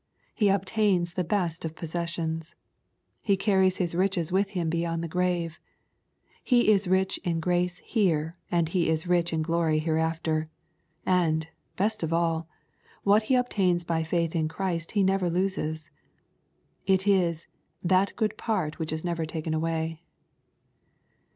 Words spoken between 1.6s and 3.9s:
of possessions. He carries